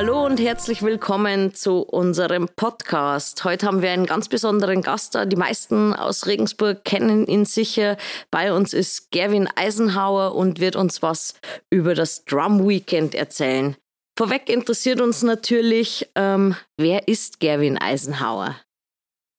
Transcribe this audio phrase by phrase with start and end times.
[0.00, 3.42] Hallo und herzlich willkommen zu unserem Podcast.
[3.42, 5.24] Heute haben wir einen ganz besonderen Gast da.
[5.24, 7.96] Die meisten aus Regensburg kennen ihn sicher.
[8.30, 11.34] Bei uns ist Gerwin Eisenhauer und wird uns was
[11.68, 13.74] über das Drum Weekend erzählen.
[14.16, 18.54] Vorweg interessiert uns natürlich, ähm, wer ist Gerwin Eisenhauer?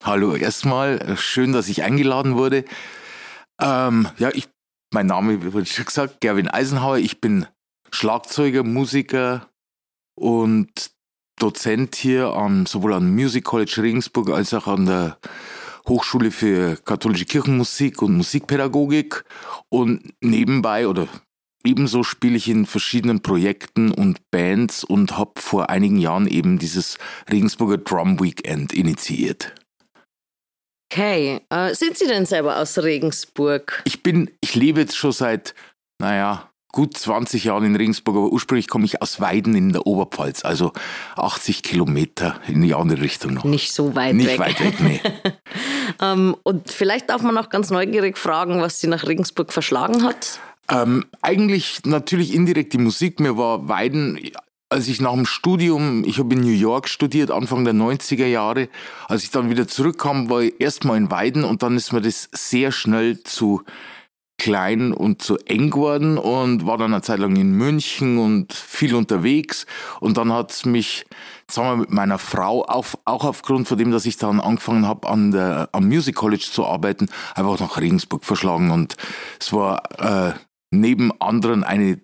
[0.04, 2.66] Hallo, erstmal schön, dass ich eingeladen wurde.
[3.62, 4.50] Ähm, ja, ich,
[4.94, 6.98] mein Name wurde schon gesagt, Gerwin Eisenhauer.
[6.98, 7.48] Ich bin
[7.92, 9.50] Schlagzeuger, Musiker,
[10.19, 10.91] und
[11.39, 15.18] Dozent hier am, sowohl am Music College Regensburg als auch an der
[15.87, 19.23] Hochschule für katholische Kirchenmusik und Musikpädagogik.
[19.69, 21.07] Und nebenbei oder
[21.65, 26.97] ebenso spiele ich in verschiedenen Projekten und Bands und habe vor einigen Jahren eben dieses
[27.31, 29.56] Regensburger Drum Weekend initiiert.
[30.92, 33.83] Okay, äh, sind Sie denn selber aus Regensburg?
[33.86, 35.53] Ich bin, ich lebe jetzt schon seit,
[36.02, 40.45] naja, gut 20 Jahren in Regensburg, aber ursprünglich komme ich aus Weiden in der Oberpfalz,
[40.45, 40.72] also
[41.16, 43.44] 80 Kilometer in die andere Richtung noch.
[43.44, 44.39] Nicht so weit Nicht weg.
[44.39, 45.02] weit weg, nee.
[46.02, 50.39] ähm, und vielleicht darf man auch ganz neugierig fragen, was Sie nach Regensburg verschlagen hat?
[50.70, 53.20] Ähm, eigentlich natürlich indirekt die Musik.
[53.20, 54.20] Mir war Weiden,
[54.70, 58.70] als ich nach dem Studium, ich habe in New York studiert, Anfang der 90er Jahre,
[59.08, 62.30] als ich dann wieder zurückkam, war ich erstmal in Weiden und dann ist mir das
[62.31, 63.64] sehr schnell zu
[64.40, 68.95] klein und zu eng geworden und war dann eine Zeit lang in München und viel
[68.95, 69.68] unterwegs.
[70.00, 71.06] Und dann hat es mich,
[71.54, 75.30] wir, mit meiner Frau, auf, auch aufgrund von dem, dass ich dann angefangen habe, an
[75.72, 78.72] am Music College zu arbeiten, einfach nach Regensburg verschlagen.
[78.72, 78.95] Und
[79.40, 80.34] es war äh,
[80.72, 82.00] neben anderen eine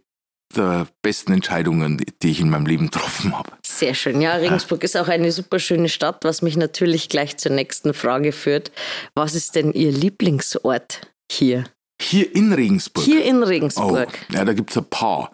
[0.56, 3.52] der besten Entscheidungen, die ich in meinem Leben getroffen habe.
[3.66, 4.22] Sehr schön.
[4.22, 8.31] Ja, Regensburg ist auch eine super schöne Stadt, was mich natürlich gleich zur nächsten Frage
[8.31, 8.72] führt.
[9.16, 11.66] Was ist denn Ihr Lieblingsort hier?
[12.01, 13.05] Hier in Regensburg?
[13.05, 14.09] Hier in Regensburg.
[14.11, 15.31] Oh, ja, da gibt es ein paar.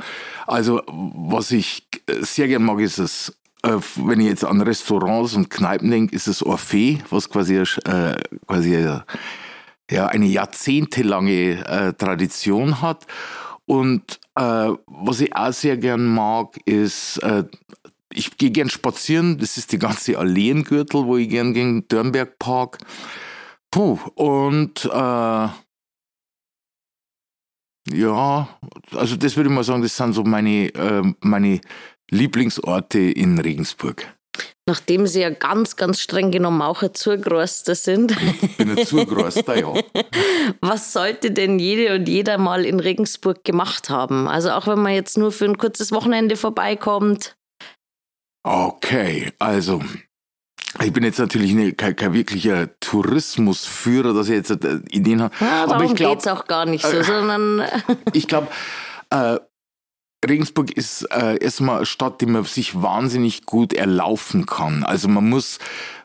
[0.47, 5.49] Also, was ich sehr gern mag, ist es, äh, wenn ich jetzt an Restaurants und
[5.49, 8.15] Kneipen denke, ist es Orphée, was quasi, äh,
[8.47, 8.99] quasi äh,
[9.89, 13.07] ja, eine jahrzehntelange äh, Tradition hat.
[13.65, 17.45] Und äh, was ich auch sehr gern mag, ist, äh,
[18.13, 19.37] ich gehe gern spazieren.
[19.37, 22.79] Das ist die ganze Alleengürtel, wo ich gern gehe, Dörnberg Park.
[23.71, 25.47] Puh, und äh,
[27.89, 28.47] ja,
[28.95, 31.61] also das würde ich mal sagen, das sind so meine, äh, meine
[32.09, 34.05] Lieblingsorte in Regensburg.
[34.67, 38.15] Nachdem Sie ja ganz, ganz streng genommen auch ein Zugroster sind.
[38.41, 39.73] Ich bin ein Zugroster, ja.
[40.61, 44.27] Was sollte denn jede und jeder mal in Regensburg gemacht haben?
[44.27, 47.35] Also auch wenn man jetzt nur für ein kurzes Wochenende vorbeikommt.
[48.43, 49.81] Okay, also
[50.79, 55.33] ich bin jetzt natürlich ne, kein, kein, wirklicher Tourismusführer, dass ich jetzt äh, Ideen habe.
[55.41, 57.63] Ja, aber ich glaube, auch gar nicht so, äh, sondern.
[58.13, 58.47] ich glaube,
[59.09, 59.37] äh,
[60.27, 64.83] Regensburg ist äh, erstmal eine Stadt, die man sich wahnsinnig gut erlaufen kann.
[64.83, 65.57] Also man muss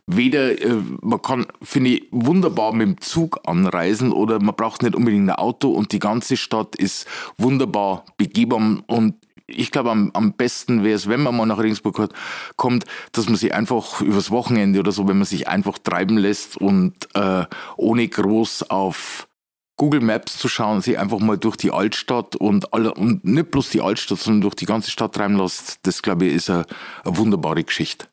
[0.07, 4.95] weder, äh, man kann, finde ich, wunderbar mit dem Zug anreisen oder man braucht nicht
[4.95, 7.07] unbedingt ein Auto und die ganze Stadt ist
[7.37, 9.15] wunderbar begehbar und
[9.47, 12.09] ich glaube, am, am besten wäre es, wenn man mal nach Regensburg
[12.57, 16.57] kommt, dass man sich einfach übers Wochenende oder so, wenn man sich einfach treiben lässt
[16.57, 17.45] und äh,
[17.77, 19.29] ohne groß auf
[19.77, 23.71] Google Maps zu schauen, sich einfach mal durch die Altstadt und alle, und nicht bloß
[23.71, 26.67] die Altstadt, sondern durch die ganze Stadt treiben lässt, das glaube ich ist eine,
[27.05, 28.07] eine wunderbare Geschichte.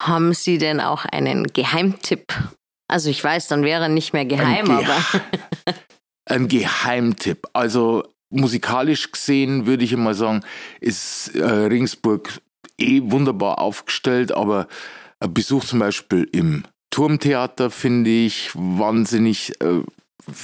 [0.00, 2.32] Haben Sie denn auch einen Geheimtipp?
[2.88, 5.74] Also ich weiß, dann wäre er nicht mehr geheim, ein Ge aber.
[6.24, 7.46] ein Geheimtipp.
[7.52, 10.40] Also musikalisch gesehen würde ich mal sagen,
[10.80, 12.40] ist äh, Regensburg
[12.78, 14.66] eh wunderbar aufgestellt, aber
[15.18, 19.82] ein Besuch zum Beispiel im Turmtheater finde ich wahnsinnig, äh,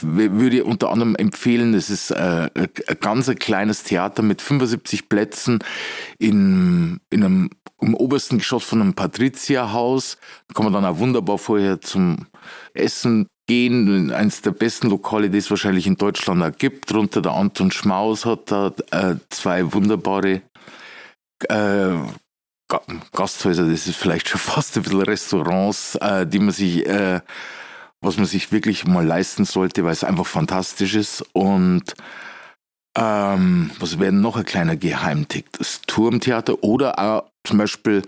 [0.02, 1.74] würde unter anderem empfehlen.
[1.74, 2.68] Es ist äh, ein
[3.00, 5.58] ganz kleines Theater mit 75 Plätzen
[6.18, 10.16] in, in einem im obersten Geschoss von einem Patrizierhaus.
[10.48, 12.26] Da kann man dann auch wunderbar vorher zum
[12.74, 14.12] Essen gehen.
[14.12, 16.90] Eines der besten Lokale, die es wahrscheinlich in Deutschland auch gibt.
[16.90, 20.42] Drunter der Anton Schmaus hat da äh, zwei wunderbare
[21.48, 21.94] äh,
[23.12, 23.68] Gasthäuser.
[23.68, 27.20] Das ist vielleicht schon fast ein bisschen Restaurants, äh, die man sich, äh,
[28.00, 31.24] was man sich wirklich mal leisten sollte, weil es einfach fantastisch ist.
[31.32, 31.94] Und
[32.96, 35.46] ähm, was wäre noch ein kleiner Geheimtipp?
[35.58, 38.02] Das Turmtheater oder auch zum Beispiel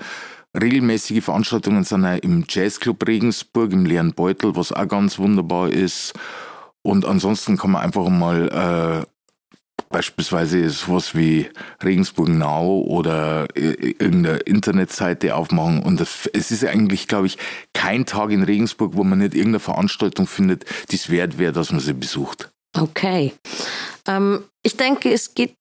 [0.54, 6.14] regelmäßige Veranstaltungen sind auch im Jazzclub Regensburg, im leeren Beutel, was auch ganz wunderbar ist.
[6.82, 9.06] Und ansonsten kann man einfach mal äh,
[9.90, 11.48] beispielsweise sowas wie
[11.82, 15.82] Regensburg Now oder irgendeine Internetseite aufmachen.
[15.82, 17.38] Und es ist eigentlich, glaube ich,
[17.74, 21.72] kein Tag in Regensburg, wo man nicht irgendeine Veranstaltung findet, die es wert wäre, dass
[21.72, 22.50] man sie besucht.
[22.76, 23.32] Okay.
[24.06, 25.56] Ähm, ich denke, es geht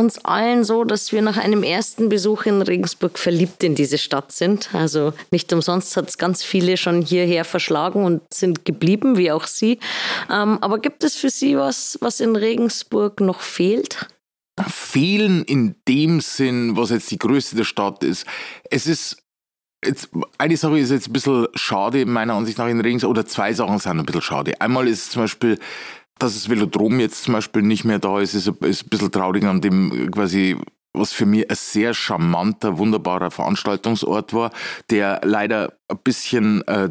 [0.00, 4.32] uns allen so, dass wir nach einem ersten Besuch in Regensburg verliebt in diese Stadt
[4.32, 4.74] sind.
[4.74, 9.46] Also nicht umsonst hat es ganz viele schon hierher verschlagen und sind geblieben, wie auch
[9.46, 9.78] Sie.
[10.28, 14.08] Ähm, aber gibt es für Sie was, was in Regensburg noch fehlt?
[14.68, 18.26] Fehlen in dem Sinn, was jetzt die Größe der Stadt ist.
[18.70, 19.22] Es ist
[19.82, 23.54] Jetzt, eine Sache ist jetzt ein bisschen schade, meiner Ansicht nach in Regensburg, oder zwei
[23.54, 24.60] Sachen sind ein bisschen schade.
[24.60, 25.58] Einmal ist zum Beispiel
[26.20, 28.54] dass das Velodrom jetzt zum Beispiel nicht mehr da ist, ist, ein
[28.88, 30.56] bisschen traurig an dem quasi
[30.92, 34.50] was für mich ein sehr charmanter, wunderbarer Veranstaltungsort war,
[34.90, 36.90] der leider ein bisschen, äh,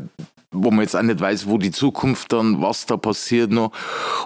[0.51, 3.71] wo man jetzt auch nicht weiß, wo die Zukunft dann, was da passiert noch.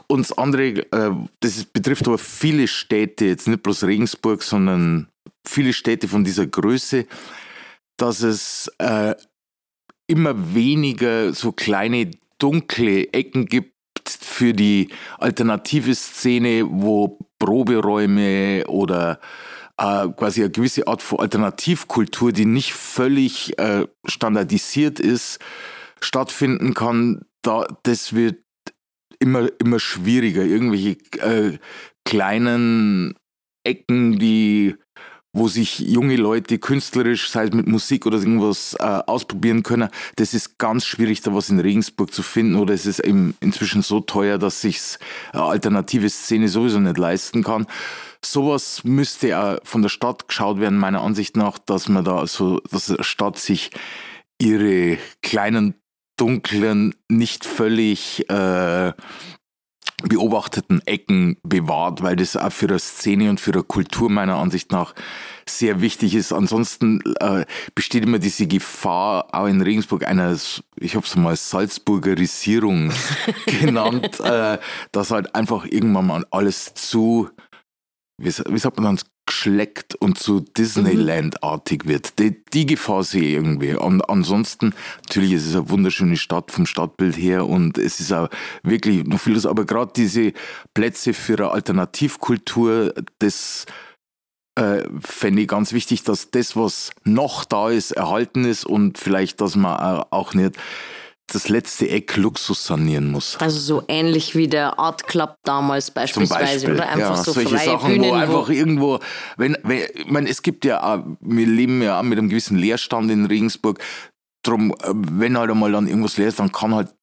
[0.07, 5.07] Und das andere, äh, das betrifft aber viele Städte, jetzt nicht bloß Regensburg, sondern
[5.45, 7.07] viele Städte von dieser Größe,
[7.97, 9.15] dass es äh,
[10.07, 13.72] immer weniger so kleine dunkle Ecken gibt,
[14.33, 14.89] für die
[15.19, 19.19] alternative Szene, wo Proberäume oder
[19.77, 25.39] äh, quasi eine gewisse Art von Alternativkultur, die nicht völlig äh, standardisiert ist,
[26.01, 28.39] stattfinden kann, da, das wird
[29.19, 30.43] immer, immer schwieriger.
[30.43, 31.57] Irgendwelche äh,
[32.05, 33.15] kleinen
[33.63, 34.75] Ecken, die
[35.33, 39.89] wo sich junge Leute künstlerisch, sei es mit Musik oder irgendwas, äh, ausprobieren können.
[40.15, 43.81] Das ist ganz schwierig, da was in Regensburg zu finden oder es ist eben inzwischen
[43.81, 44.99] so teuer, dass sich's
[45.33, 47.65] äh, alternative Szene sowieso nicht leisten kann.
[48.23, 52.59] Sowas müsste auch von der Stadt geschaut werden, meiner Ansicht nach, dass man da so,
[52.71, 53.71] dass die Stadt sich
[54.39, 55.75] ihre kleinen,
[56.15, 58.93] dunklen, nicht völlig äh,
[60.01, 64.71] beobachteten Ecken bewahrt, weil das auch für eine Szene und für eine Kultur meiner Ansicht
[64.71, 64.93] nach
[65.47, 66.33] sehr wichtig ist.
[66.33, 67.45] Ansonsten äh,
[67.75, 70.37] besteht immer diese Gefahr, auch in Regensburg, einer,
[70.75, 72.91] ich habe es mal Salzburgerisierung
[73.45, 74.57] genannt, äh,
[74.91, 77.29] dass halt einfach irgendwann mal alles zu,
[78.17, 82.19] wie, wie sagt man dann, geschleckt und zu Disneyland-artig wird.
[82.19, 83.73] Die, die, Gefahr sehe ich irgendwie.
[83.75, 84.73] Und ansonsten,
[85.05, 88.29] natürlich ist es eine wunderschöne Stadt vom Stadtbild her und es ist auch
[88.63, 90.33] wirklich noch vieles, aber gerade diese
[90.73, 93.65] Plätze für eine Alternativkultur, das
[94.55, 99.41] äh, fände ich ganz wichtig, dass das, was noch da ist, erhalten ist und vielleicht,
[99.41, 100.57] dass man auch nicht
[101.33, 103.37] das letzte Eck Luxus sanieren muss.
[103.39, 107.49] Also so ähnlich wie der Art Club damals beispielsweise Beispiel, oder einfach ja, so solche
[107.57, 108.99] freie Sachen, Bühnen, wo einfach irgendwo,
[109.37, 113.11] wenn, wenn, ich meine, es gibt ja, wir leben ja auch mit einem gewissen Leerstand
[113.11, 113.79] in Regensburg.
[114.43, 116.93] Drum, äh, wenn halt einmal dann irgendwas leer ist, dann kann halt,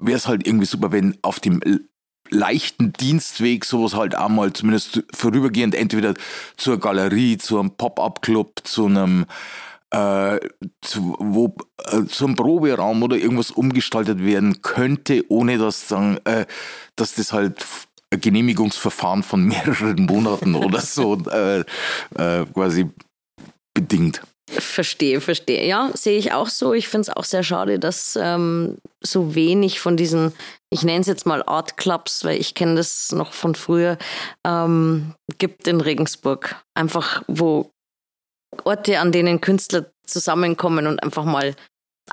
[0.00, 1.60] wäre es halt irgendwie super, wenn auf dem
[2.30, 6.14] leichten Dienstweg sowas halt auch mal zumindest vorübergehend entweder
[6.56, 9.26] zur Galerie, zu einem Pop-up-Club, zu einem
[10.82, 11.54] zu, wo,
[11.86, 16.46] äh, zum Proberaum oder irgendwas umgestaltet werden könnte, ohne dass, dann, äh,
[16.96, 17.64] dass das halt
[18.10, 22.90] ein Genehmigungsverfahren von mehreren Monaten oder so äh, äh, quasi
[23.74, 24.22] bedingt.
[24.50, 25.66] Verstehe, verstehe.
[25.66, 26.74] Ja, sehe ich auch so.
[26.74, 30.32] Ich finde es auch sehr schade, dass ähm, so wenig von diesen,
[30.70, 33.96] ich nenne es jetzt mal Art Clubs, weil ich kenne das noch von früher,
[34.46, 36.56] ähm, gibt in Regensburg.
[36.74, 37.70] Einfach, wo
[38.64, 41.54] Orte, an denen Künstler zusammenkommen und einfach mal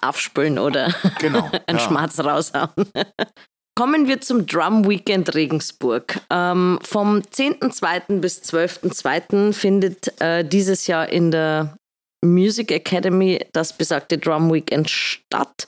[0.01, 1.85] aufspülen oder genau, einen ja.
[1.85, 2.69] Schmerz raushauen.
[3.75, 6.19] Kommen wir zum Drum Weekend Regensburg.
[6.29, 8.19] Ähm, vom 10.2.
[8.19, 9.53] bis 12.2.
[9.53, 11.77] findet äh, dieses Jahr in der
[12.21, 15.67] Music Academy das besagte Drum Weekend statt.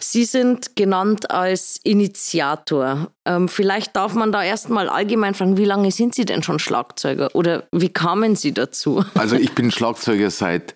[0.00, 3.10] Sie sind genannt als Initiator.
[3.24, 7.30] Ähm, vielleicht darf man da erstmal allgemein fragen, wie lange sind Sie denn schon Schlagzeuger
[7.34, 9.04] oder wie kamen Sie dazu?
[9.14, 10.74] Also ich bin Schlagzeuger seit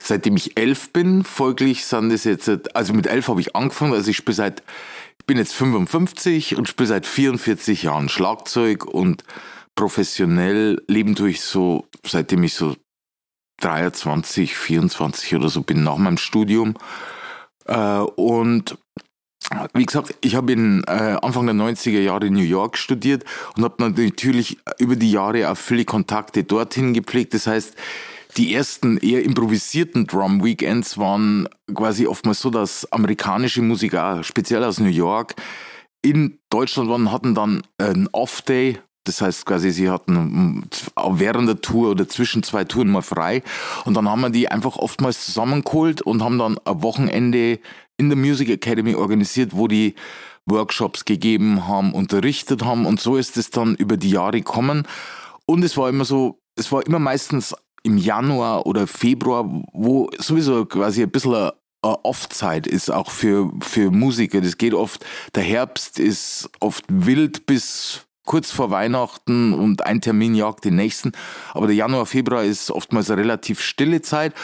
[0.00, 1.24] seitdem ich elf bin.
[1.24, 4.62] Folglich sind es jetzt, also mit elf habe ich angefangen, also ich spiele seit,
[5.18, 9.24] ich bin jetzt 55 und spiele seit 44 Jahren Schlagzeug und
[9.74, 12.76] professionell leben tue ich so, seitdem ich so
[13.60, 16.74] 23, 24 oder so bin nach meinem Studium.
[17.66, 18.78] Äh, und
[19.72, 23.24] wie gesagt, ich habe in äh, Anfang der 90er Jahre in New York studiert
[23.56, 27.34] und habe natürlich über die Jahre auch viele Kontakte dorthin gepflegt.
[27.34, 27.74] Das heißt,
[28.36, 34.80] die ersten eher improvisierten Drum Weekends waren quasi oftmals so, dass amerikanische Musiker, speziell aus
[34.80, 35.34] New York,
[36.02, 41.90] in Deutschland waren, hatten dann einen Off-Day das heißt quasi, sie hatten während der Tour
[41.90, 43.42] oder zwischen zwei Touren mal frei.
[43.84, 47.58] Und dann haben wir die einfach oftmals zusammengeholt und haben dann ein Wochenende
[47.96, 49.94] in der Music Academy organisiert, wo die
[50.46, 52.86] Workshops gegeben haben, unterrichtet haben.
[52.86, 54.86] Und so ist es dann über die Jahre gekommen.
[55.46, 60.66] Und es war immer so, es war immer meistens im Januar oder Februar, wo sowieso
[60.66, 61.52] quasi ein bisschen eine
[61.82, 64.40] Off-Zeit ist, auch für, für Musiker.
[64.40, 70.34] Das geht oft, der Herbst ist oft wild bis kurz vor Weihnachten und ein Termin
[70.34, 71.12] jagt den nächsten.
[71.54, 74.34] Aber der Januar, Februar ist oftmals eine relativ stille Zeit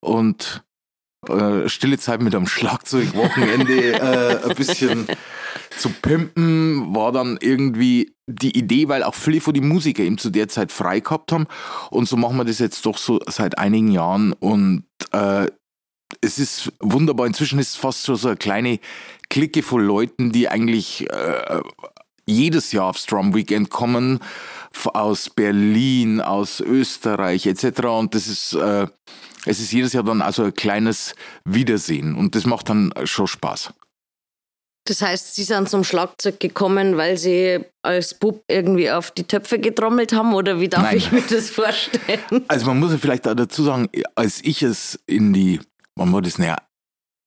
[0.00, 0.62] und
[1.28, 5.06] äh, stille Zeit mit einem Schlagzeugwochenende äh, ein bisschen
[5.76, 10.30] zu pimpen, war dann irgendwie die Idee, weil auch viele von den Musiker eben zu
[10.30, 11.46] der Zeit frei gehabt haben.
[11.90, 14.32] Und so machen wir das jetzt doch so seit einigen Jahren.
[14.34, 15.48] Und äh,
[16.20, 17.26] es ist wunderbar.
[17.26, 18.78] Inzwischen ist es fast so, so eine kleine
[19.28, 21.60] Clique von Leuten, die eigentlich äh,
[22.26, 24.20] jedes Jahr aufs Drum Weekend kommen,
[24.94, 27.84] aus Berlin, aus Österreich etc.
[27.86, 28.86] Und das ist, äh,
[29.44, 31.14] es ist jedes Jahr dann also ein kleines
[31.44, 33.72] Wiedersehen und das macht dann schon Spaß.
[34.84, 39.60] Das heißt, Sie sind zum Schlagzeug gekommen, weil Sie als Bub irgendwie auf die Töpfe
[39.60, 40.96] getrommelt haben oder wie darf Nein.
[40.96, 42.44] ich mir das vorstellen?
[42.48, 45.60] Also man muss ja vielleicht auch dazu sagen, als ich es in die,
[45.94, 46.56] wann war das, naja,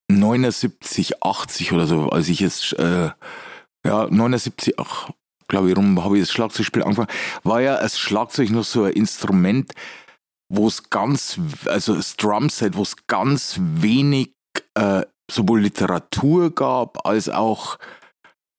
[0.10, 3.10] 79, 80 oder so, als ich es, äh,
[3.86, 5.10] ja, 79, ach,
[5.48, 7.10] glaube ich, rum habe ich das Schlagzeugspiel angefangen,
[7.44, 9.74] war ja das Schlagzeug nur so ein Instrument,
[10.50, 14.34] wo es ganz, also das Drumset, wo es ganz wenig
[14.74, 17.78] äh, sowohl Literatur gab als auch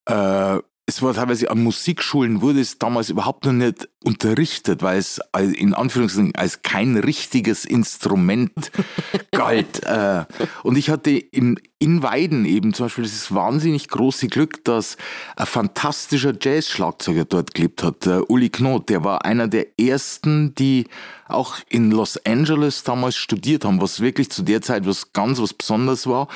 [0.08, 5.20] äh, es war teilweise an Musikschulen wurde es damals überhaupt noch nicht unterrichtet, weil es
[5.36, 8.70] in Anführungszeichen als kein richtiges Instrument
[9.32, 9.82] galt.
[9.82, 10.26] Äh,
[10.62, 14.96] und ich hatte in, in Weiden eben zum Beispiel das wahnsinnig große Glück, dass
[15.34, 18.88] ein fantastischer Jazz-Schlagzeuger dort gelebt hat, der Uli Knot.
[18.88, 20.86] Der war einer der ersten, die
[21.26, 25.52] auch in Los Angeles damals studiert haben, was wirklich zu der Zeit was ganz was
[25.52, 26.28] Besonderes war.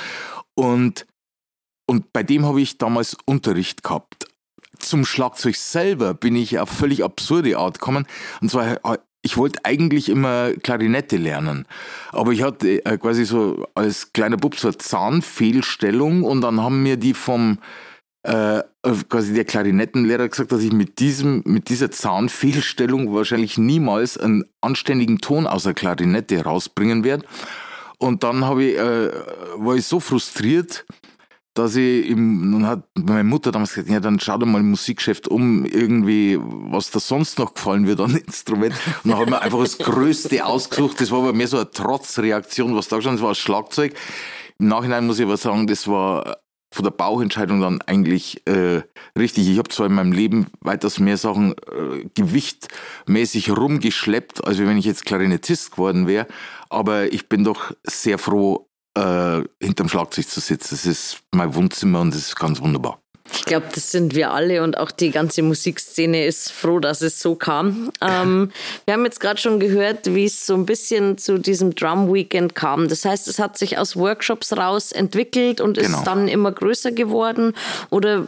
[0.54, 1.06] Und
[1.90, 4.19] und bei dem habe ich damals Unterricht gehabt
[4.78, 8.06] zum Schlagzeug selber bin ich auf völlig absurde Art gekommen.
[8.40, 11.66] Und zwar, äh, ich wollte eigentlich immer Klarinette lernen.
[12.10, 16.82] Aber ich hatte äh, quasi so als kleiner Bub so eine Zahnfehlstellung und dann haben
[16.82, 17.58] mir die vom
[18.22, 18.62] äh,
[19.08, 25.18] quasi der Klarinettenlehrer gesagt, dass ich mit diesem, mit dieser Zahnfehlstellung wahrscheinlich niemals einen anständigen
[25.18, 27.26] Ton aus der Klarinette rausbringen werde.
[27.98, 29.10] Und dann habe ich, äh,
[29.56, 30.86] war ich so frustriert,
[31.54, 34.70] dass ich im, dann hat meine Mutter damals gesagt, ja, dann schau dir mal im
[34.70, 38.74] Musikgeschäft um, irgendwie, was da sonst noch gefallen wird an Instrument.
[39.02, 41.00] Und dann habe ich einfach das Größte ausgesucht.
[41.00, 43.94] Das war aber mehr so eine Trotzreaktion, was da gestanden das war das Schlagzeug.
[44.58, 46.36] Im Nachhinein muss ich aber sagen, das war
[46.72, 48.82] von der Bauchentscheidung dann eigentlich äh,
[49.18, 49.48] richtig.
[49.48, 54.84] Ich habe zwar in meinem Leben weitaus mehr Sachen äh, gewichtmäßig rumgeschleppt, als wenn ich
[54.84, 56.28] jetzt Klarinettist geworden wäre,
[56.68, 60.74] aber ich bin doch sehr froh, äh, hinterm Schlagzeug zu sitzen.
[60.74, 63.00] Das ist mein Wohnzimmer und das ist ganz wunderbar.
[63.32, 67.20] Ich glaube, das sind wir alle und auch die ganze Musikszene ist froh, dass es
[67.20, 67.92] so kam.
[68.00, 68.50] Ähm,
[68.84, 72.54] wir haben jetzt gerade schon gehört, wie es so ein bisschen zu diesem Drum Weekend
[72.54, 72.88] kam.
[72.88, 76.02] Das heißt, es hat sich aus Workshops raus entwickelt und ist genau.
[76.04, 77.54] dann immer größer geworden.
[77.90, 78.24] Oder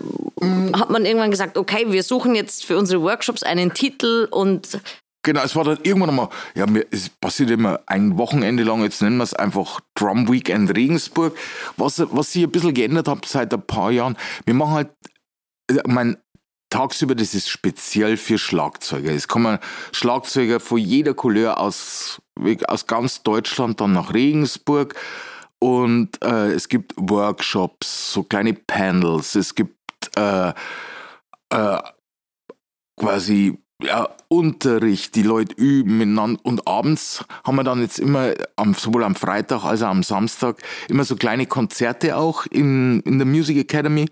[0.75, 4.81] hat man irgendwann gesagt, okay, wir suchen jetzt für unsere Workshops einen Titel und
[5.25, 9.03] Genau, es war dann irgendwann einmal, ja, mir, es passiert immer ein Wochenende lang, jetzt
[9.03, 11.37] nennen wir es einfach Drum Weekend Regensburg.
[11.77, 14.91] Was, was sich ein bisschen geändert hat seit ein paar Jahren, wir machen halt,
[15.71, 16.17] äh, mein,
[16.71, 19.13] tagsüber, das ist speziell für Schlagzeuger.
[19.13, 19.59] Es kommen
[19.93, 22.21] Schlagzeuger von jeder Couleur aus,
[22.67, 24.95] aus ganz Deutschland dann nach Regensburg
[25.61, 29.77] und äh, es gibt Workshops, so kleine Panels, es gibt
[30.17, 30.49] äh,
[31.51, 31.79] äh,
[32.97, 38.75] quasi ja, Unterricht, die Leute üben miteinander und abends haben wir dann jetzt immer, am,
[38.75, 43.27] sowohl am Freitag als auch am Samstag, immer so kleine Konzerte auch in, in der
[43.27, 44.07] Music Academy,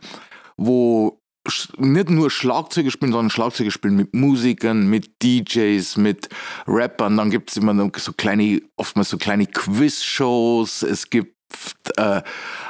[0.57, 1.21] wo
[1.79, 6.29] nicht nur Schlagzeuge spielen, sondern Schlagzeuge spielen mit Musikern, mit DJs, mit
[6.67, 7.17] Rappern.
[7.17, 10.83] Dann gibt es immer so kleine, oftmals so kleine Quiz-Shows.
[10.83, 11.35] Es gibt
[12.01, 12.23] äh,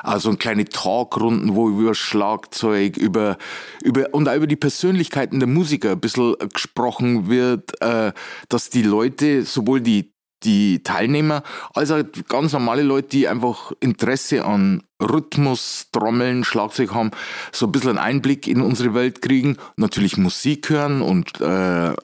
[0.02, 3.38] also kleine Talkrunden, wo über Schlagzeug, über,
[3.82, 8.12] über und auch über die Persönlichkeiten der Musiker ein bisschen gesprochen wird, äh,
[8.48, 11.42] dass die Leute, sowohl die die Teilnehmer,
[11.74, 17.10] als auch ganz normale Leute, die einfach Interesse an Rhythmus, Trommeln, Schlagzeug haben,
[17.52, 21.94] so ein bisschen einen Einblick in unsere Welt kriegen, natürlich Musik hören und äh,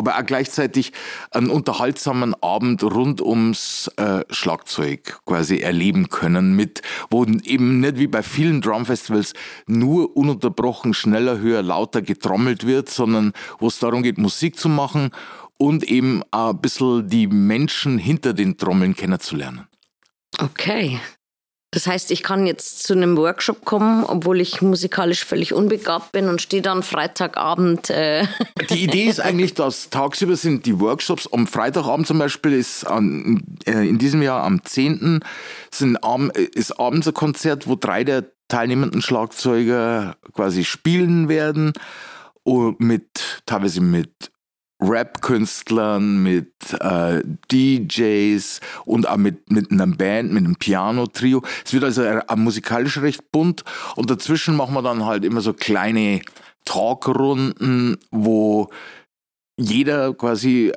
[0.00, 0.92] aber auch gleichzeitig
[1.30, 6.80] einen unterhaltsamen Abend rund ums äh, Schlagzeug quasi erleben können, mit
[7.10, 9.34] wo eben nicht wie bei vielen Drumfestivals
[9.66, 15.10] nur ununterbrochen schneller, höher, lauter getrommelt wird, sondern wo es darum geht, Musik zu machen
[15.58, 19.66] und eben auch ein bisschen die Menschen hinter den Trommeln kennenzulernen.
[20.38, 20.98] Okay.
[21.72, 26.28] Das heißt, ich kann jetzt zu einem Workshop kommen, obwohl ich musikalisch völlig unbegabt bin
[26.28, 27.90] und stehe dann Freitagabend.
[27.90, 28.26] Äh
[28.70, 31.28] die Idee ist eigentlich, dass tagsüber sind die Workshops.
[31.32, 35.20] Am Freitagabend zum Beispiel ist an, äh, in diesem Jahr am 10.
[35.70, 35.98] Sind,
[36.54, 41.72] ist abends ein Konzert, wo drei der teilnehmenden Schlagzeuger quasi spielen werden.
[42.42, 44.32] und mit teilweise mit
[44.80, 47.22] Rap-Künstlern, mit äh,
[47.52, 51.42] DJs und auch mit, mit einer Band, mit einem Piano-Trio.
[51.64, 52.02] Es wird also
[52.36, 53.64] musikalisch recht bunt
[53.96, 56.20] und dazwischen machen wir dann halt immer so kleine
[56.64, 58.70] Talkrunden, wo
[59.56, 60.72] jeder quasi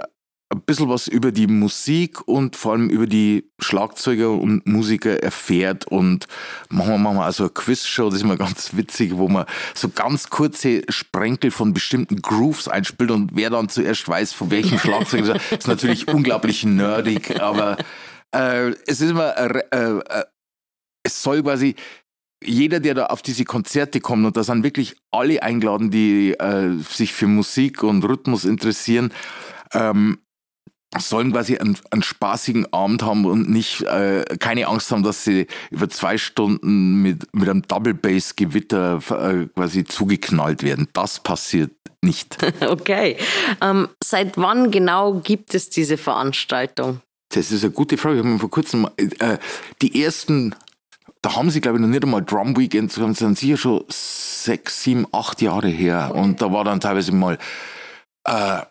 [0.53, 5.85] ein bisschen was über die Musik und vor allem über die Schlagzeuger und Musiker erfährt
[5.87, 6.27] und
[6.69, 10.29] machen wir manchmal also eine Quizshow, das ist immer ganz witzig, wo man so ganz
[10.29, 15.67] kurze Sprenkel von bestimmten Grooves einspielt und wer dann zuerst weiß, von welchem Schlagzeuger, ist.
[15.67, 17.77] Natürlich unglaublich nerdig, aber
[18.33, 20.23] äh, es ist immer, äh, äh,
[21.03, 21.75] es soll quasi
[22.45, 26.77] jeder, der da auf diese Konzerte kommt, und da sind wirklich alle eingeladen, die äh,
[26.89, 29.13] sich für Musik und Rhythmus interessieren,
[29.73, 30.19] ähm,
[30.99, 35.47] sollen quasi einen, einen, spaßigen Abend haben und nicht äh, keine Angst haben, dass sie
[35.71, 40.87] über zwei Stunden mit, mit einem Double Bass Gewitter äh, quasi zugeknallt werden.
[40.93, 41.71] Das passiert
[42.01, 42.37] nicht.
[42.61, 43.17] Okay.
[43.61, 47.01] Ähm, seit wann genau gibt es diese Veranstaltung?
[47.29, 48.15] Das ist eine gute Frage.
[48.15, 49.37] Ich habe mir vor kurzem äh,
[49.81, 50.55] die ersten,
[51.21, 55.05] da haben sie glaube ich noch nicht einmal Drum Weekends, sind sicher schon sechs, sieben,
[55.11, 56.11] acht Jahre her.
[56.13, 57.37] Und da war dann teilweise mal
[58.25, 58.61] äh,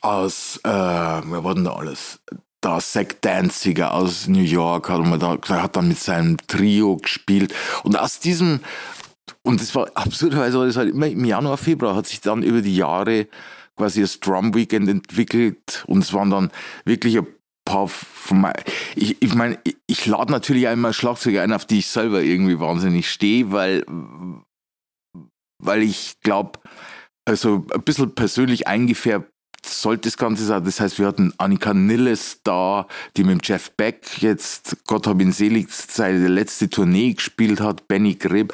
[0.00, 2.20] aus, äh, wer war denn da alles?
[2.60, 7.54] Da Zack Danziger aus New York hat, man da, hat dann mit seinem Trio gespielt.
[7.84, 8.60] Und aus diesem,
[9.42, 12.74] und das war absurderweise, das halt immer im Januar, Februar hat sich dann über die
[12.74, 13.28] Jahre
[13.76, 16.50] quasi das Drum Weekend entwickelt und es waren dann
[16.84, 17.26] wirklich ein
[17.64, 18.54] paar von mein,
[18.96, 23.08] ich, ich meine, ich lade natürlich einmal Schlagzeuge ein, auf die ich selber irgendwie wahnsinnig
[23.08, 23.84] stehe, weil,
[25.62, 26.58] weil ich glaube,
[27.24, 29.30] also ein bisschen persönlich eingefärbt
[29.68, 30.64] sollte das Ganze sein.
[30.64, 35.32] Das heißt, wir hatten Annika Nilles da, die mit Jeff Beck jetzt, Gott hab ihn
[35.32, 38.52] selig, seine letzte Tournee gespielt hat, Benny Greb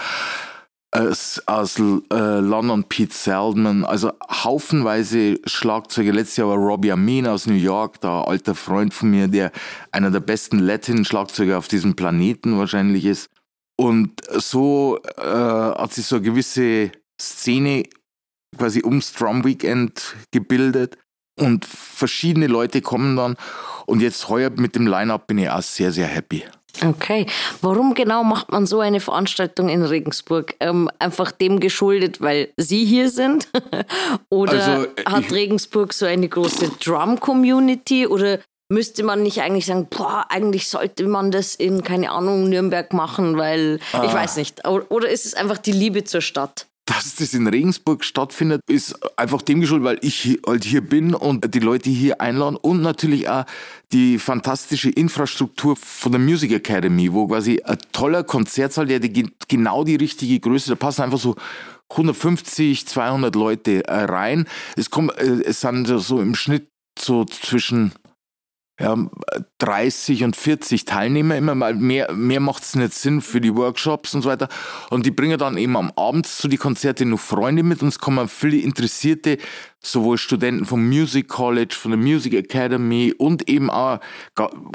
[0.95, 6.13] aus, aus äh, London Pete Seldman, also haufenweise Schlagzeuge.
[6.13, 9.51] Letztes Jahr war Robbie Amin aus New York, da alter Freund von mir, der
[9.91, 13.29] einer der besten Latin-Schlagzeuger auf diesem Planeten wahrscheinlich ist.
[13.77, 17.85] Und so äh, hat sich so eine gewisse Szene
[18.57, 20.97] quasi ums Drum Weekend gebildet
[21.39, 23.37] und verschiedene Leute kommen dann
[23.87, 26.45] und jetzt heuer mit dem Line-Up bin ich auch sehr, sehr happy.
[26.83, 27.27] Okay.
[27.61, 30.57] Warum genau macht man so eine Veranstaltung in Regensburg?
[30.61, 33.49] Ähm, einfach dem geschuldet, weil Sie hier sind?
[34.29, 38.07] oder also, äh, hat Regensburg so eine große Drum-Community?
[38.09, 42.93] Oder müsste man nicht eigentlich sagen, boah, eigentlich sollte man das in, keine Ahnung, Nürnberg
[42.93, 44.03] machen, weil ah.
[44.05, 44.67] ich weiß nicht.
[44.67, 46.67] Oder ist es einfach die Liebe zur Stadt?
[46.95, 51.53] Dass das in Regensburg stattfindet, ist einfach dem geschuldet, weil ich halt hier bin und
[51.53, 53.45] die Leute hier einladen und natürlich auch
[53.93, 59.97] die fantastische Infrastruktur von der Music Academy, wo quasi ein toller Konzertsaal, der genau die
[59.97, 61.35] richtige Größe, da passen einfach so
[61.91, 64.47] 150, 200 Leute äh, rein.
[64.77, 67.93] Es kommt, äh, es sind so im Schnitt so zwischen
[68.81, 68.97] ja,
[69.59, 71.75] 30 und 40 Teilnehmer immer mal.
[71.75, 74.49] Mehr, mehr macht es nicht Sinn für die Workshops und so weiter.
[74.91, 77.83] Und die bringen dann eben am Abend zu die Konzerte noch Freunde mit.
[77.83, 79.39] Uns kommen viele Interessierte,
[79.81, 84.01] sowohl Studenten vom Music College, von der Music Academy und eben auch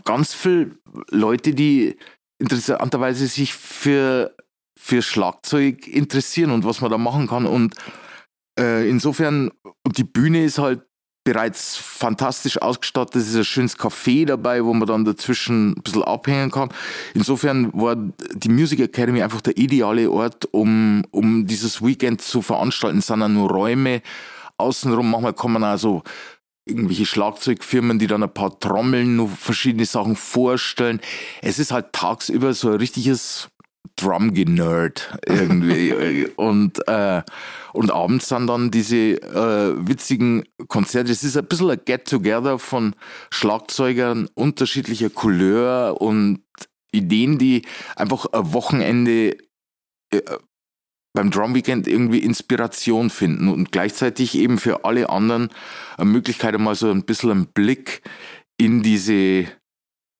[0.05, 0.77] ganz viele
[1.09, 1.97] Leute, die
[2.39, 4.33] interessanterweise sich für,
[4.79, 7.45] für Schlagzeug interessieren und was man da machen kann.
[7.45, 7.75] Und
[8.57, 9.51] äh, insofern,
[9.83, 10.88] und die Bühne ist halt
[11.29, 13.17] bereits fantastisch ausgestattet.
[13.17, 16.69] Es ist ein schönes Café dabei, wo man dann dazwischen ein bisschen abhängen kann.
[17.13, 17.95] Insofern war
[18.33, 22.97] die Music Academy einfach der ideale Ort, um, um dieses Weekend zu veranstalten.
[22.97, 24.01] Es sind dann nur Räume
[24.57, 25.11] außenrum.
[25.11, 26.01] Manchmal kommen also
[26.65, 30.99] irgendwelche Schlagzeugfirmen, die dann ein paar Trommeln, nur verschiedene Sachen vorstellen.
[31.43, 33.49] Es ist halt tagsüber so ein richtiges
[34.01, 36.27] Drum-Generd irgendwie.
[36.35, 37.21] und, äh,
[37.73, 41.11] und abends sind dann diese äh, witzigen Konzerte.
[41.11, 42.95] Es ist ein bisschen ein Get-Together von
[43.29, 46.41] Schlagzeugern unterschiedlicher Couleur und
[46.91, 47.63] Ideen, die
[47.95, 49.37] einfach ein Wochenende
[50.11, 50.21] äh,
[51.13, 55.49] beim Drum Weekend irgendwie Inspiration finden und gleichzeitig eben für alle anderen
[55.97, 58.01] eine Möglichkeit, mal so ein bisschen einen Blick
[58.57, 59.47] in diese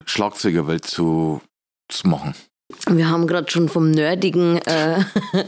[0.05, 1.41] Schlagzeugerwelt zu,
[1.87, 2.33] zu machen.
[2.87, 5.03] Wir haben gerade schon vom Nerdigen, äh,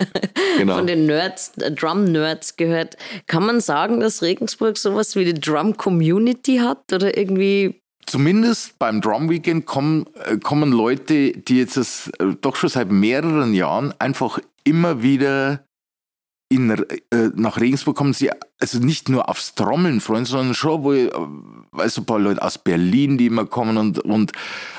[0.57, 0.77] genau.
[0.77, 2.97] von den Nerds, äh, Drum-Nerds gehört.
[3.27, 7.79] Kann man sagen, dass Regensburg sowas wie die Drum-Community hat oder irgendwie?
[8.07, 12.91] Zumindest beim Drum Weekend kommen, äh, kommen Leute, die jetzt das, äh, doch schon seit
[12.91, 15.63] mehreren Jahren einfach immer wieder
[16.51, 18.29] in, äh, nach Regensburg kommen sie
[18.61, 20.91] also nicht nur aufs Trommeln freuen, sondern schon, wo,
[21.71, 24.33] weißt ein paar Leute aus Berlin, die immer kommen und, und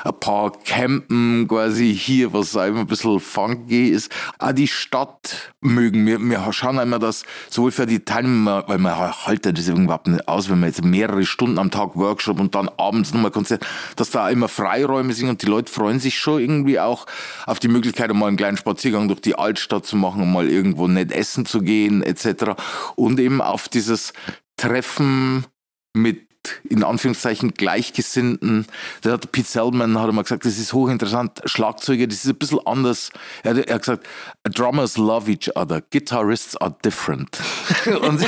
[0.05, 4.13] ein paar campen quasi hier, was auch immer ein bisschen funky ist.
[4.39, 6.07] Auch die Stadt mögen.
[6.07, 10.29] Wir, wir schauen immer, dass sowohl für die Teilnehmer, weil man haltet das überhaupt nicht
[10.29, 13.67] aus, wenn man jetzt mehrere Stunden am Tag Workshop und dann abends nochmal Konzert,
[13.97, 17.07] dass da immer Freiräume sind und die Leute freuen sich schon irgendwie auch
[17.47, 20.87] auf die Möglichkeit, mal einen kleinen Spaziergang durch die Altstadt zu machen, um mal irgendwo
[20.87, 22.55] nett essen zu gehen, etc.
[22.95, 24.13] Und eben auf dieses
[24.57, 25.47] Treffen
[25.95, 26.33] mit
[26.69, 28.67] in Anführungszeichen Gleichgesinnten.
[29.05, 31.43] Der hat Pete Selman hat immer gesagt, das ist hochinteressant.
[31.45, 33.11] Schlagzeuge, das ist ein bisschen anders.
[33.43, 34.09] Er hat, er hat gesagt,
[34.45, 37.39] drummers love each other, guitarists are different.
[38.01, 38.27] und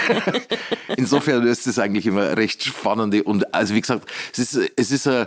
[0.97, 5.09] insofern ist das eigentlich immer recht spannende und also wie gesagt, es ist, es ist
[5.09, 5.27] ein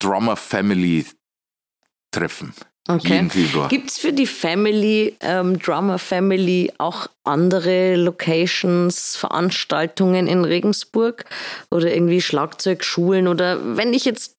[0.00, 2.54] Drummer-Family-Treffen.
[2.90, 3.28] Okay.
[3.68, 11.26] Gibt es für die Family, ähm, Drummer Family, auch andere Locations, Veranstaltungen in Regensburg
[11.70, 14.36] oder irgendwie Schlagzeugschulen oder wenn ich jetzt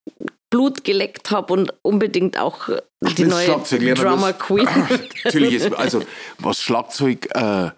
[0.49, 2.69] Blut geleckt habe und unbedingt auch
[3.01, 3.61] die neue
[3.93, 4.67] Drummer Queen.
[5.23, 6.01] Natürlich ist, also
[6.39, 7.69] was Schlagzeug äh,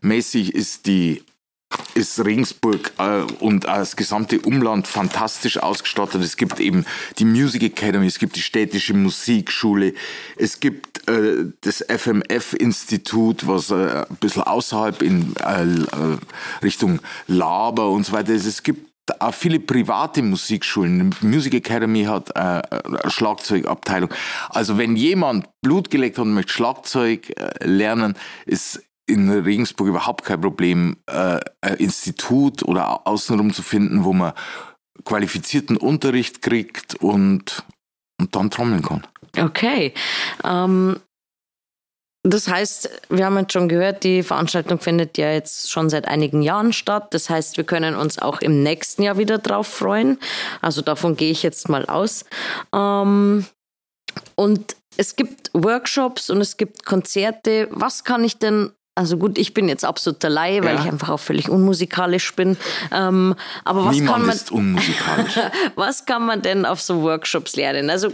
[0.00, 1.24] mäßig ist die
[1.94, 6.22] ist Regensburg äh, und das gesamte Umland fantastisch ausgestattet.
[6.22, 6.84] Es gibt eben
[7.18, 9.94] die Music Academy, es gibt die städtische Musikschule,
[10.36, 18.06] es gibt äh, das FMF-Institut, was äh, ein bisschen außerhalb in äh, Richtung Laber und
[18.06, 18.46] so weiter ist.
[18.46, 21.14] Es gibt auch viele private Musikschulen.
[21.20, 24.10] Die Music Academy hat äh, eine Schlagzeugabteilung.
[24.50, 28.14] Also wenn jemand Blut geleckt hat und möchte Schlagzeug äh, lernen,
[28.46, 34.32] ist in Regensburg überhaupt kein Problem, äh, ein Institut oder außenrum zu finden, wo man
[35.04, 37.64] qualifizierten Unterricht kriegt und,
[38.20, 39.06] und dann trommeln kann.
[39.38, 39.94] Okay.
[40.44, 41.00] Ähm,
[42.22, 46.42] das heißt, wir haben jetzt schon gehört, die Veranstaltung findet ja jetzt schon seit einigen
[46.42, 47.14] Jahren statt.
[47.14, 50.18] Das heißt, wir können uns auch im nächsten Jahr wieder drauf freuen.
[50.60, 52.26] Also davon gehe ich jetzt mal aus.
[52.74, 53.46] Ähm,
[54.34, 57.68] und es gibt Workshops und es gibt Konzerte.
[57.70, 60.82] Was kann ich denn also gut, ich bin jetzt absoluter Laie, weil ja.
[60.82, 62.58] ich einfach auch völlig unmusikalisch bin.
[62.92, 63.34] Ähm,
[63.64, 65.38] aber was Niemand kann man, ist unmusikalisch.
[65.74, 67.88] was kann man denn auf so Workshops lernen?
[67.88, 68.12] Also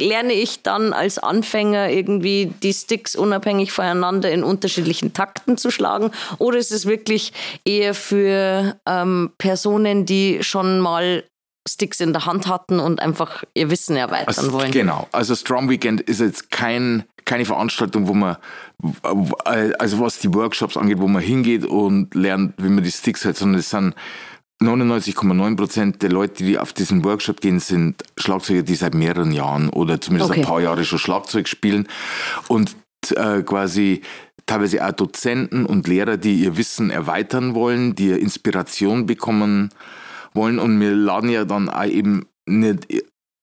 [0.00, 6.10] lerne ich dann als Anfänger irgendwie die Sticks unabhängig voneinander in unterschiedlichen Takten zu schlagen?
[6.38, 7.32] Oder ist es wirklich
[7.64, 11.22] eher für ähm, Personen, die schon mal
[11.66, 14.70] Sticks in der Hand hatten und einfach ihr Wissen erweitern also, wollen?
[14.70, 18.36] Genau, also Strum Weekend ist jetzt kein keine Veranstaltung, wo man,
[19.02, 23.36] also was die Workshops angeht, wo man hingeht und lernt, wie man die Sticks hält,
[23.36, 23.94] sondern es sind
[24.62, 29.68] 99,9 Prozent der Leute, die auf diesen Workshop gehen, sind Schlagzeuger, die seit mehreren Jahren
[29.70, 30.40] oder zumindest okay.
[30.40, 31.88] ein paar Jahre schon Schlagzeug spielen
[32.48, 32.76] und
[33.16, 34.02] äh, quasi
[34.46, 39.70] teilweise auch Dozenten und Lehrer, die ihr Wissen erweitern wollen, die Inspiration bekommen
[40.34, 42.86] wollen und wir laden ja dann auch eben nicht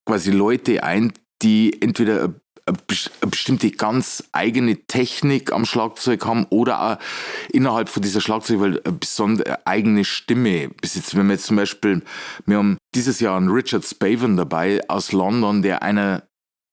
[0.06, 2.34] quasi Leute ein, die entweder
[2.66, 2.78] eine
[3.30, 6.98] bestimmte ganz eigene Technik am Schlagzeug haben oder auch
[7.52, 11.18] innerhalb von dieser Schlagzeugwelt eine besondere eigene Stimme besitzen.
[11.18, 12.04] Wenn wir jetzt zum Beispiel,
[12.46, 16.24] wir haben dieses Jahr einen Richard Spaven dabei aus London, der einer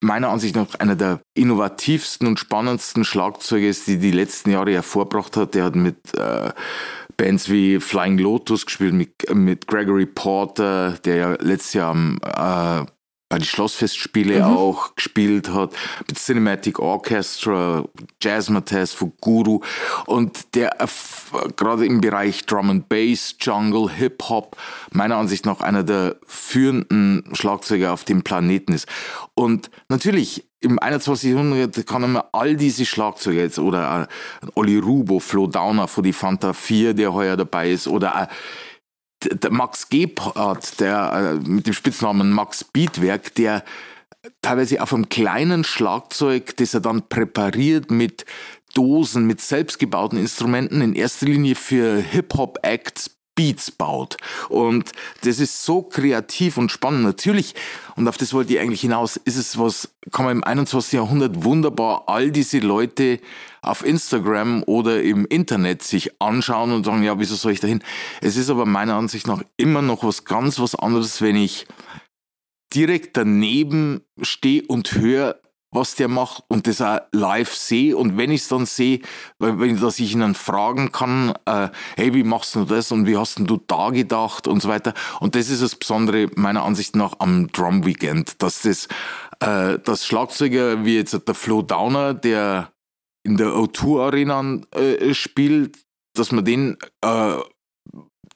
[0.01, 5.37] meiner Ansicht nach einer der innovativsten und spannendsten Schlagzeuge ist, die die letzten Jahre hervorgebracht
[5.37, 5.55] hat.
[5.55, 6.51] Der hat mit äh,
[7.19, 12.87] Bands wie Flying Lotus gespielt, mit, mit Gregory Porter, der ja letztes Jahr am äh,
[13.29, 14.45] bei den Schlossfestspiele mhm.
[14.45, 15.73] auch gespielt hat,
[16.07, 17.85] mit Cinematic Orchestra,
[18.23, 19.61] Jazzmatazz von Guru
[20.07, 20.77] und der
[21.57, 24.57] gerade im Bereich Drum and Bass, Jungle, Hip Hop
[24.93, 28.87] meiner Ansicht nach einer der führenden Schlagzeuger auf dem Planeten ist.
[29.35, 31.33] Und natürlich im 21.
[31.33, 34.09] Jahrhundert kann man all diese Schlagzeuge jetzt oder
[34.43, 38.35] äh, Olli Rubo, Flo Downer von die Fanta 4, der heuer dabei ist oder äh,
[39.25, 43.65] der Max Gebhardt, der äh, mit dem Spitznamen Max Beatwerk, der
[44.43, 48.25] teilweise auf einem kleinen Schlagzeug, das er dann präpariert mit
[48.75, 54.17] Dosen, mit selbstgebauten Instrumenten, in erster Linie für Hip-Hop-Acts Beats baut.
[54.49, 54.91] Und
[55.23, 57.05] das ist so kreativ und spannend.
[57.05, 57.55] Natürlich,
[57.95, 60.95] und auf das wollte ich eigentlich hinaus, ist es was, kann man im 21.
[60.95, 63.21] Jahrhundert wunderbar all diese Leute
[63.63, 67.81] auf Instagram oder im Internet sich anschauen und sagen, ja, wieso soll ich dahin?
[68.21, 71.69] Es ist aber meiner Ansicht nach immer noch was ganz was anderes, wenn ich
[72.75, 75.39] direkt daneben stehe und höre,
[75.71, 77.97] was der macht und das auch live sehe.
[77.97, 79.01] Und wenn ich es dann sehe,
[79.39, 83.17] wenn dass ich ihn dann fragen kann, äh, hey, wie machst du das und wie
[83.17, 84.95] hast du da gedacht und so weiter.
[85.21, 88.89] Und das ist das Besondere meiner Ansicht nach am Drum Weekend, dass das,
[89.41, 92.73] äh, das Schlagzeuger wie jetzt der Flo Downer, der
[93.25, 95.79] in der O2 Arena äh, spielt,
[96.15, 97.37] dass man den äh,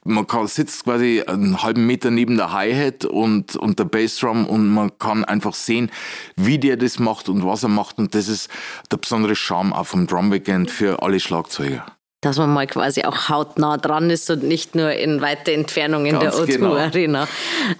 [0.03, 4.67] man kann, sitzt quasi einen halben Meter neben der Hi-Hat und, und der Bassdrum und
[4.67, 5.91] man kann einfach sehen,
[6.35, 7.97] wie der das macht und was er macht.
[7.97, 8.49] Und das ist
[8.91, 11.85] der besondere Charme auch vom Drum Weekend für alle Schlagzeuger
[12.23, 16.19] dass man mal quasi auch hautnah dran ist und nicht nur in weiter Entfernung in
[16.19, 16.75] Ganz der O2 genau.
[16.75, 17.27] Arena.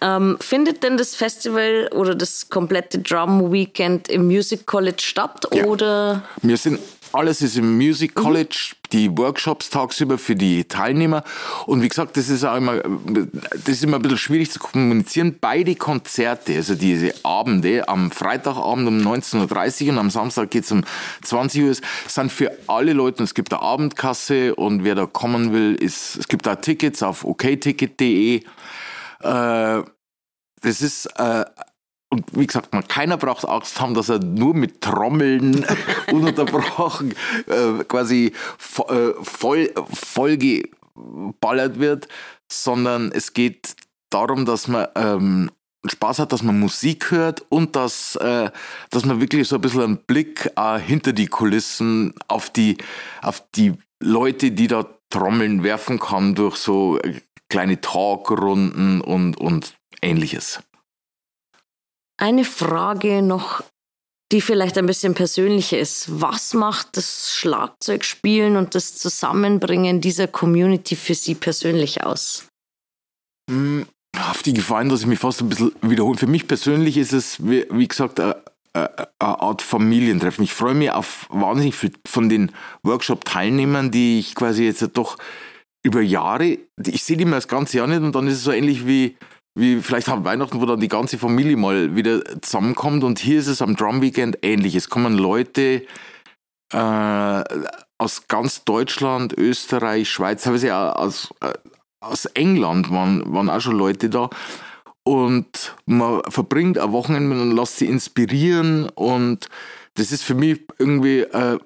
[0.01, 5.47] Ähm, findet denn das Festival oder das komplette Drum Weekend im Music College statt?
[5.53, 5.63] Ja.
[5.65, 6.23] Oder?
[6.41, 6.79] Wir sind
[7.13, 8.89] alles ist im Music College, mhm.
[8.91, 11.23] die Workshops tagsüber für die Teilnehmer.
[11.65, 15.37] Und wie gesagt, das ist auch immer, das ist immer ein bisschen schwierig zu kommunizieren.
[15.39, 20.71] Beide Konzerte, also diese Abende, am Freitagabend um 19.30 Uhr und am Samstag geht es
[20.71, 20.83] um
[21.23, 21.75] 20 Uhr,
[22.07, 26.17] sind für alle Leute, und es gibt eine Abendkasse und wer da kommen will, ist,
[26.17, 28.37] es gibt da Tickets auf okticket.de.
[28.37, 28.43] Äh,
[30.63, 31.43] das ist äh,
[32.13, 35.65] und wie gesagt, man, keiner braucht Angst haben, dass er nur mit Trommeln
[36.11, 37.15] ununterbrochen
[37.47, 38.33] äh, quasi
[38.87, 42.07] äh, voll, voll geballert wird,
[42.51, 43.75] sondern es geht
[44.11, 45.51] darum, dass man ähm,
[45.85, 48.51] Spaß hat, dass man Musik hört und dass, äh,
[48.91, 52.77] dass man wirklich so ein bisschen einen Blick äh, hinter die Kulissen auf die,
[53.23, 59.73] auf die Leute, die da Trommeln werfen kann durch so äh, kleine Talkrunden und, und
[60.03, 60.61] ähnliches.
[62.23, 63.61] Eine Frage noch,
[64.31, 66.21] die vielleicht ein bisschen persönlicher ist.
[66.21, 72.47] Was macht das Schlagzeugspielen und das Zusammenbringen dieser Community für Sie persönlich aus?
[73.51, 73.85] Hm,
[74.17, 76.17] auf die Gefallen, dass ich mich fast ein bisschen wiederhole.
[76.17, 78.41] Für mich persönlich ist es, wie, gesagt, eine,
[78.73, 80.45] eine Art Familientreffen.
[80.45, 85.17] Ich freue mich auf wahnsinnig viel von den Workshop-Teilnehmern, die ich quasi jetzt doch
[85.85, 88.53] über Jahre, ich sehe die mal das ganze Jahr nicht und dann ist es so
[88.53, 89.17] ähnlich wie,
[89.55, 93.03] wie vielleicht am Weihnachten, wo dann die ganze Familie mal wieder zusammenkommt.
[93.03, 94.75] Und hier ist es am Drum Weekend ähnlich.
[94.75, 95.85] Es kommen Leute
[96.71, 97.43] äh,
[97.97, 101.53] aus ganz Deutschland, Österreich, Schweiz, teilweise auch aus, äh,
[102.01, 104.29] aus England waren, waren auch schon Leute da.
[105.03, 108.89] Und man verbringt ein Wochenende und lässt sie inspirieren.
[108.89, 109.49] Und
[109.95, 111.59] das ist für mich irgendwie äh,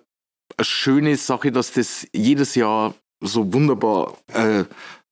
[0.57, 4.65] eine schöne Sache, dass das jedes Jahr so wunderbar äh,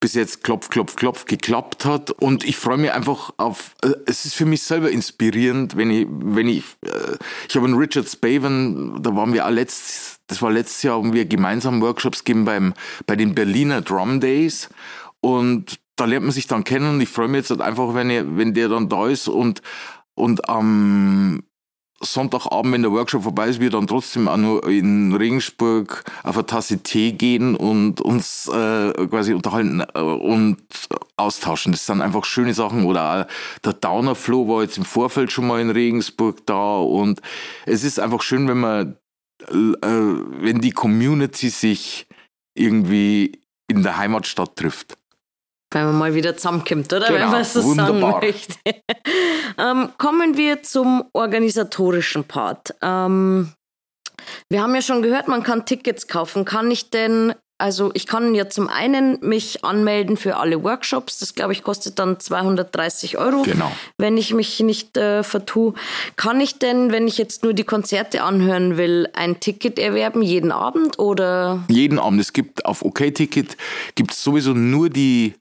[0.06, 2.12] bis jetzt klopf, klopf, klopf geklappt hat.
[2.12, 6.06] Und ich freue mich einfach auf, äh, es ist für mich selber inspirierend, wenn ich,
[6.08, 7.18] wenn ich, äh,
[7.50, 11.26] ich habe einen Richard Spaven, da waren wir letztes, das war letztes Jahr, haben wir
[11.26, 12.76] gemeinsam Workshops gegeben beim,
[13.08, 14.70] bei den Berliner Drum Days.
[15.22, 18.12] Und da lernt man sich dann kennen und ich freue mich jetzt halt einfach, wenn,
[18.12, 19.64] er, wenn der dann da ist und,
[20.14, 21.42] und am
[22.06, 26.46] Sonntagabend, wenn der Workshop vorbei ist, wir dann trotzdem auch nur in Regensburg auf eine
[26.46, 30.58] Tasse Tee gehen und uns äh, quasi unterhalten äh, und
[31.18, 31.72] austauschen.
[31.72, 32.86] Das sind einfach schöne Sachen.
[32.86, 37.22] Oder auch der Downer Flow war jetzt im Vorfeld schon mal in Regensburg da und
[37.66, 38.98] es ist einfach schön, wenn man,
[39.50, 42.08] äh, wenn die Community sich
[42.56, 44.98] irgendwie in der Heimatstadt trifft.
[45.76, 47.08] Wenn man mal wieder zusammenkommt, oder?
[47.08, 48.12] Genau, Wenn man so wunderbar.
[48.14, 48.56] sagen möchte.
[49.58, 52.74] ähm, kommen wir zum organisatorischen Part.
[52.82, 53.52] Ähm,
[54.50, 56.46] wir haben ja schon gehört, man kann Tickets kaufen.
[56.46, 61.20] Kann ich denn also ich kann ja zum einen mich anmelden für alle Workshops.
[61.20, 63.72] Das glaube ich kostet dann 230 Euro, genau.
[63.98, 65.74] wenn ich mich nicht äh, vertue.
[66.18, 70.52] Kann ich denn, wenn ich jetzt nur die Konzerte anhören will, ein Ticket erwerben jeden
[70.52, 71.64] Abend oder?
[71.70, 72.20] Jeden Abend.
[72.20, 73.56] Es gibt auf OK-Ticket
[73.96, 75.36] gibt es sowieso nur die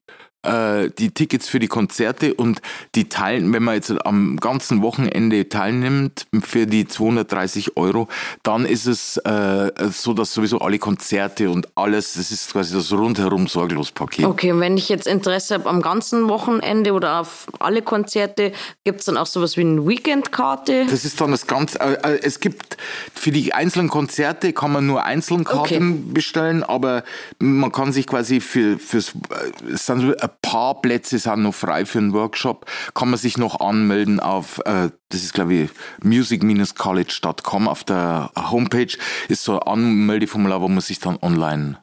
[0.44, 2.60] äh, die Tickets für die Konzerte und
[2.94, 8.08] die teilen, wenn man jetzt am ganzen Wochenende teilnimmt für die 230 Euro,
[8.42, 12.92] dann ist es äh, so, dass sowieso alle Konzerte und alles, das ist quasi das
[12.92, 14.26] rundherum sorglos Paket.
[14.26, 18.52] Okay, und wenn ich jetzt Interesse habe am ganzen Wochenende oder auf alle Konzerte,
[18.84, 20.86] gibt es dann auch sowas wie eine Weekendkarte?
[20.88, 22.76] Das ist dann das Ganze, äh, äh, es gibt
[23.14, 26.12] für die einzelnen Konzerte kann man nur einzelne Karten okay.
[26.12, 27.04] bestellen, aber
[27.38, 31.86] man kann sich quasi für fürs äh, es sind ein paar Plätze sind noch frei
[31.86, 32.66] für einen Workshop.
[32.94, 35.70] Kann man sich noch anmelden auf, äh, das ist glaube ich
[36.02, 38.96] music-college.com auf der Homepage
[39.28, 41.78] ist so ein Anmeldeformular, wo man sich dann online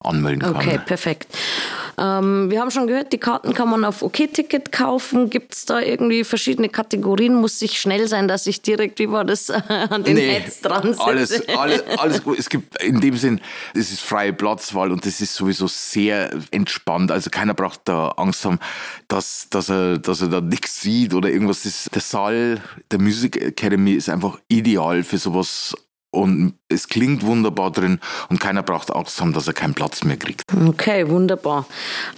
[0.00, 0.56] anmelden kann.
[0.56, 1.28] Okay, perfekt.
[1.98, 5.30] Ähm, wir haben schon gehört, die Karten kann man auf OK-Ticket kaufen.
[5.30, 7.34] Gibt es da irgendwie verschiedene Kategorien?
[7.34, 11.02] Muss ich schnell sein, dass ich direkt, war das, an den nee, Heads dran sitze?
[11.04, 12.38] Alles, alles, alles gut.
[12.38, 13.40] Es gibt in dem Sinn,
[13.74, 17.10] es ist freie Platzwahl und das ist sowieso sehr entspannt.
[17.10, 18.58] Also keiner braucht da Angst haben,
[19.08, 21.62] dass, dass, er, dass er da nichts sieht oder irgendwas.
[21.62, 25.74] Das, der Saal der Music Academy ist einfach ideal für sowas
[26.14, 30.16] und es klingt wunderbar drin und keiner braucht Angst haben, dass er keinen Platz mehr
[30.16, 30.42] kriegt.
[30.68, 31.66] Okay, wunderbar.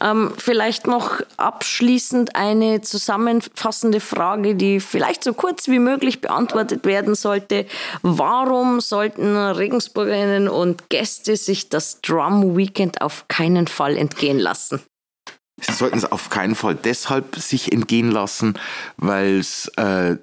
[0.00, 7.14] Ähm, vielleicht noch abschließend eine zusammenfassende Frage, die vielleicht so kurz wie möglich beantwortet werden
[7.14, 7.66] sollte.
[8.02, 14.80] Warum sollten Regensburgerinnen und Gäste sich das Drum Weekend auf keinen Fall entgehen lassen?
[15.60, 18.58] Sie sollten es auf keinen Fall deshalb sich entgehen lassen,
[18.98, 20.16] weil es äh,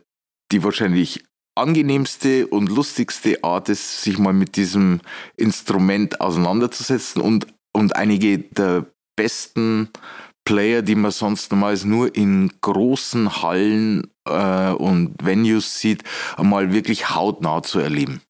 [0.51, 1.23] die wahrscheinlich
[1.55, 5.01] angenehmste und lustigste Art ist, sich mal mit diesem
[5.37, 8.85] Instrument auseinanderzusetzen und, und einige der
[9.15, 9.89] besten
[10.45, 16.03] Player, die man sonst normalerweise nur in großen Hallen äh, und Venues sieht,
[16.37, 18.21] einmal wirklich hautnah zu erleben.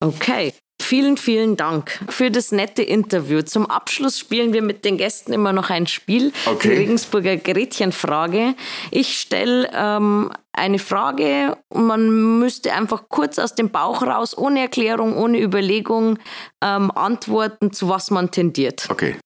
[0.00, 0.52] Okay.
[0.80, 3.42] Vielen, vielen Dank für das nette Interview.
[3.42, 6.68] Zum Abschluss spielen wir mit den Gästen immer noch ein Spiel, okay.
[6.68, 8.54] die Regensburger Gretchenfrage.
[8.92, 14.60] Ich stelle ähm, eine Frage und man müsste einfach kurz aus dem Bauch raus, ohne
[14.60, 16.18] Erklärung, ohne Überlegung
[16.62, 18.86] ähm, antworten, zu was man tendiert.
[18.88, 19.16] Okay.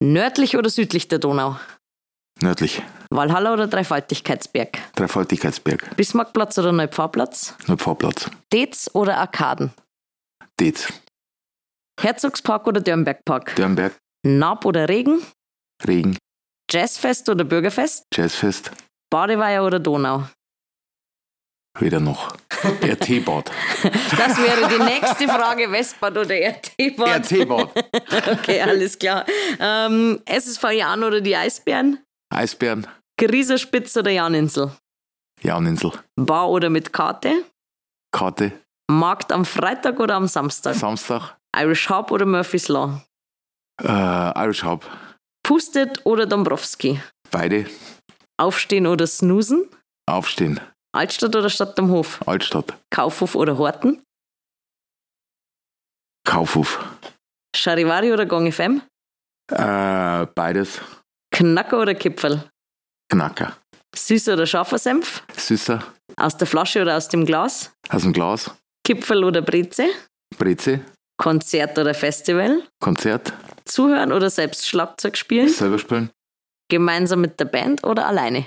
[0.00, 1.56] Nördlich oder südlich der Donau?
[2.40, 2.82] Nördlich.
[3.10, 4.78] Walhalla oder Dreifaltigkeitsberg?
[4.94, 5.96] Dreifaltigkeitsberg.
[5.96, 7.54] Bismarckplatz oder Neupfarrplatz?
[7.66, 8.30] Neupfarrplatz.
[8.52, 9.72] Dez oder Arkaden?
[10.60, 10.88] Dez.
[12.00, 13.54] Herzogspark oder Dörnbergpark?
[13.56, 13.96] Dörnberg.
[14.24, 15.22] Nab oder Regen?
[15.86, 16.18] Regen.
[16.70, 18.04] Jazzfest oder Bürgerfest?
[18.14, 18.70] Jazzfest.
[19.10, 20.24] Badeweiher oder Donau?
[21.78, 22.36] Weder noch.
[22.82, 23.50] RT-Bad.
[24.16, 27.32] Das wäre die nächste Frage, Westbad oder RT-Bad?
[27.32, 27.70] RT-Bad.
[28.32, 29.24] okay, alles klar.
[29.60, 32.04] Ähm, SSV Jan oder die Eisbären?
[32.34, 32.86] Eisbären.
[33.16, 34.72] Grieserspitz oder Janinsel?
[35.42, 35.92] Janinsel.
[36.16, 37.44] Bar oder mit Karte?
[38.10, 38.52] Karte.
[38.90, 40.74] Markt am Freitag oder am Samstag?
[40.74, 41.36] Samstag.
[41.56, 43.02] Irish Hub oder Murphy's Law?
[43.82, 43.86] Äh,
[44.44, 44.84] Irish Hub.
[45.42, 47.00] Pustet oder Dombrowski?
[47.30, 47.66] Beide.
[48.38, 49.68] Aufstehen oder snoosen?
[50.06, 50.60] Aufstehen.
[50.92, 52.20] Altstadt oder Stadt am Hof?
[52.26, 52.74] Altstadt.
[52.90, 54.02] Kaufhof oder Horten?
[56.26, 56.84] Kaufhof.
[57.54, 58.82] Charivari oder Gong FM?
[59.52, 60.80] Äh, beides.
[61.34, 62.48] Knacker oder Kipferl?
[63.10, 63.56] Knacker.
[63.94, 65.22] Süßer oder scharfer Senf?
[65.36, 65.82] Süßer.
[66.16, 67.72] Aus der Flasche oder aus dem Glas?
[67.88, 68.50] Aus dem Glas.
[68.88, 69.84] Kipferl oder Breze?
[70.38, 70.80] Breze.
[71.18, 72.62] Konzert oder Festival?
[72.80, 73.34] Konzert.
[73.66, 75.50] Zuhören oder selbst Schlagzeug spielen?
[75.50, 76.08] Selber spielen.
[76.70, 78.46] Gemeinsam mit der Band oder alleine?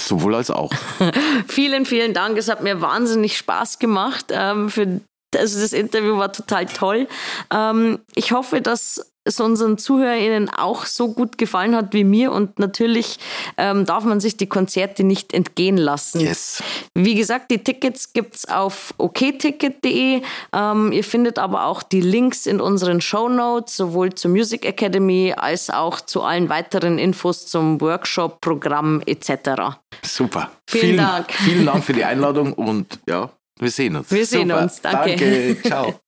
[0.00, 0.72] Sowohl als auch.
[1.48, 2.38] vielen, vielen Dank.
[2.38, 4.28] Es hat mir wahnsinnig Spaß gemacht.
[4.30, 5.02] Ähm, für,
[5.36, 7.06] also das Interview war total toll.
[7.52, 12.58] Ähm, ich hoffe, dass es unseren ZuhörerInnen auch so gut gefallen hat wie mir und
[12.58, 13.18] natürlich
[13.56, 16.20] ähm, darf man sich die Konzerte nicht entgehen lassen.
[16.20, 16.62] Yes.
[16.94, 20.22] Wie gesagt, die Tickets gibt es auf okticket.de.
[20.52, 25.34] Ähm, ihr findet aber auch die Links in unseren Show Notes, sowohl zur Music Academy
[25.36, 29.78] als auch zu allen weiteren Infos zum Workshop, Programm etc.
[30.02, 30.50] Super.
[30.68, 31.32] Vielen, vielen Dank.
[31.32, 34.10] Vielen Dank für die Einladung und ja, wir sehen uns.
[34.10, 34.62] Wir sehen Super.
[34.62, 34.80] uns.
[34.80, 35.16] Danke.
[35.16, 35.62] Danke.
[35.62, 36.00] Ciao.